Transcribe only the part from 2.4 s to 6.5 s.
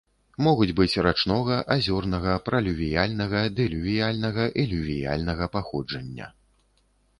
пралювіяльнага, дэлювіяльнага, элювіяльнага паходжання.